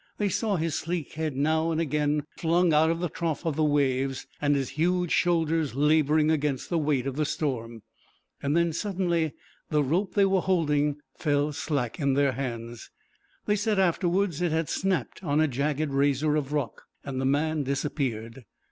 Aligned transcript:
They 0.17 0.29
saw 0.29 0.55
his 0.55 0.73
sleek 0.73 1.13
head 1.13 1.35
now 1.37 1.69
and 1.69 1.79
again 1.79 2.23
flung 2.39 2.73
out 2.73 2.89
of 2.89 3.01
the 3.01 3.07
trough 3.07 3.45
of 3.45 3.55
the 3.55 3.63
waves, 3.63 4.25
and 4.41 4.55
his 4.55 4.69
huge 4.69 5.11
shoulders 5.11 5.75
labouring 5.75 6.31
against 6.31 6.71
the 6.71 6.79
weight 6.79 7.05
of 7.05 7.17
the 7.17 7.23
storm. 7.23 7.83
Then 8.41 8.73
suddenly 8.73 9.33
the 9.69 9.83
rope 9.83 10.15
they 10.15 10.25
were 10.25 10.41
holding 10.41 10.95
fell 11.19 11.53
slack 11.53 11.99
in 11.99 12.15
their 12.15 12.31
hands, 12.31 12.89
they 13.45 13.55
said 13.55 13.77
afterwards 13.77 14.41
it 14.41 14.51
had 14.51 14.69
snapped 14.69 15.23
on 15.23 15.39
a 15.39 15.47
jagged 15.47 15.91
razor 15.93 16.35
of 16.35 16.51
rock, 16.51 16.85
and 17.05 17.21
the 17.21 17.25
man 17.25 17.61
disappeared. 17.61 18.45